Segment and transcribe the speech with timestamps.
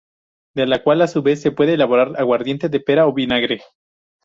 [0.55, 3.61] De la cual, a su vez, se puede elaborar aguardiente de pera o vinagre.